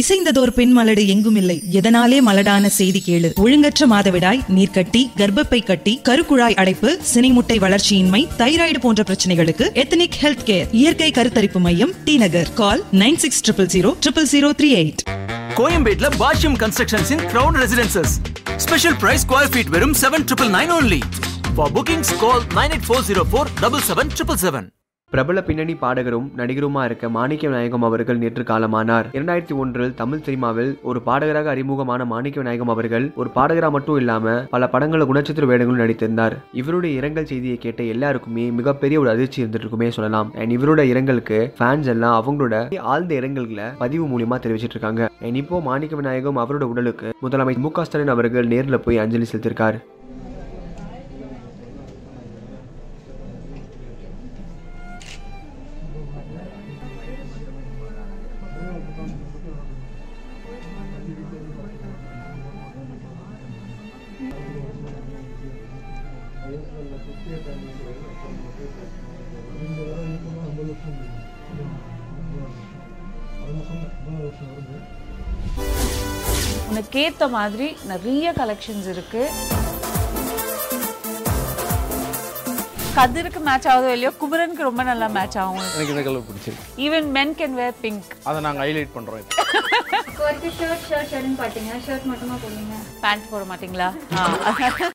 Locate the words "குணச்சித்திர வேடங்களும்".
35.10-35.82